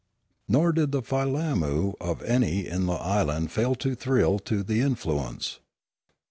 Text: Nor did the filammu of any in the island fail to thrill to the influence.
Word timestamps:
Nor 0.47 0.71
did 0.71 0.91
the 0.91 1.03
filammu 1.03 1.93
of 2.01 2.23
any 2.23 2.65
in 2.65 2.87
the 2.87 2.93
island 2.93 3.51
fail 3.51 3.75
to 3.75 3.93
thrill 3.93 4.39
to 4.39 4.63
the 4.63 4.81
influence. 4.81 5.59